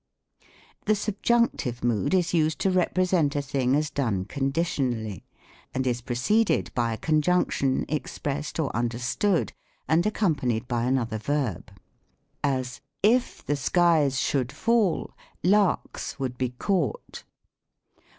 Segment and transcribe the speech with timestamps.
[0.87, 5.25] The Subjunctive Mood is used to represent a thing as done conditionally;
[5.75, 9.53] and is preceded by a conjunc tion, expressed or understood,
[9.87, 11.69] and accompanied by another verb:
[12.43, 12.81] as,"
[13.19, 17.23] If the skies should fall, larks would be caught."